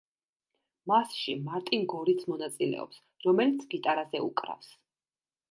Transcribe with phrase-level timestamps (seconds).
[0.91, 4.75] მასში მარტინ გორიც მონაწილეობს, რომელიც გიტარაზე უკრავს.